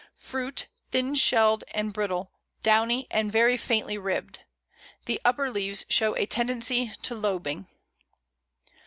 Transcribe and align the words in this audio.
Fruit 0.17 0.65
thin 0.89 1.13
shelled 1.13 1.63
and 1.75 1.93
brittle, 1.93 2.31
downy, 2.63 3.05
and 3.11 3.31
very 3.31 3.55
faintly 3.55 3.99
ribbed. 3.99 4.39
The 5.05 5.21
upper 5.23 5.51
leaves 5.51 5.85
show 5.89 6.15
a 6.15 6.25
tendency 6.25 6.93
to 7.03 7.13
lobing. 7.13 7.67